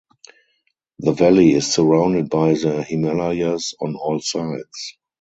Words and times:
The 0.97 1.11
valley 1.11 1.53
is 1.53 1.71
surrounded 1.71 2.27
by 2.31 2.53
the 2.55 2.81
Himalayas 2.81 3.75
on 3.79 3.93
all 3.95 4.19
sides. 4.19 4.97